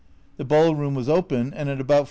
[0.37, 1.99] The ball room was open, and at about 4.